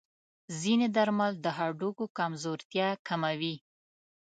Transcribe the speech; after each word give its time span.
ځینې 0.61 0.87
درمل 0.95 1.33
د 1.39 1.47
هډوکو 1.57 2.05
کمزورتیا 2.17 2.87
کموي. 3.07 3.55